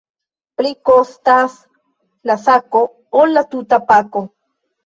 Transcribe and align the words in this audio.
Pli 0.61 0.71
kostas 0.89 1.59
la 2.31 2.39
sako, 2.47 2.83
ol 3.23 3.37
la 3.39 3.47
tuta 3.55 3.83
pako. 3.93 4.27